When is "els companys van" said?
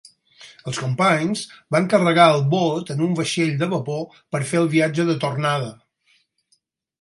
0.69-1.89